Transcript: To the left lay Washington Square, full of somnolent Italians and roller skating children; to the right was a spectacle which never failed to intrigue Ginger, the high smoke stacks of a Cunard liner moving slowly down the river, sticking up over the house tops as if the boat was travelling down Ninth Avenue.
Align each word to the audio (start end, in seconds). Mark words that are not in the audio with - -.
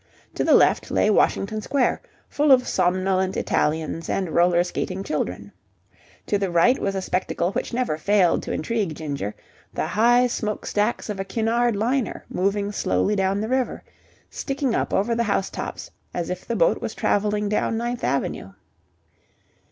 To 0.33 0.43
the 0.43 0.55
left 0.55 0.89
lay 0.89 1.11
Washington 1.11 1.61
Square, 1.61 2.01
full 2.27 2.51
of 2.51 2.67
somnolent 2.67 3.37
Italians 3.37 4.09
and 4.09 4.31
roller 4.31 4.63
skating 4.63 5.03
children; 5.03 5.51
to 6.25 6.39
the 6.39 6.49
right 6.49 6.79
was 6.79 6.95
a 6.95 7.03
spectacle 7.03 7.51
which 7.51 7.71
never 7.71 7.99
failed 7.99 8.41
to 8.41 8.51
intrigue 8.51 8.95
Ginger, 8.95 9.35
the 9.71 9.85
high 9.85 10.25
smoke 10.25 10.65
stacks 10.65 11.07
of 11.07 11.19
a 11.19 11.23
Cunard 11.23 11.75
liner 11.75 12.25
moving 12.29 12.71
slowly 12.71 13.15
down 13.15 13.41
the 13.41 13.47
river, 13.47 13.83
sticking 14.31 14.73
up 14.73 14.91
over 14.91 15.13
the 15.13 15.25
house 15.29 15.51
tops 15.51 15.91
as 16.15 16.31
if 16.31 16.47
the 16.47 16.55
boat 16.55 16.81
was 16.81 16.95
travelling 16.95 17.47
down 17.47 17.77
Ninth 17.77 18.03
Avenue. 18.03 18.53